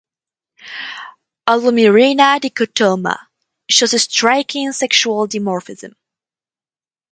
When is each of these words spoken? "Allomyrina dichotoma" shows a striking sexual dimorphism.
"Allomyrina 1.47 2.39
dichotoma" 2.39 3.27
shows 3.69 3.93
a 3.93 3.99
striking 3.99 4.71
sexual 4.71 5.27
dimorphism. 5.27 5.93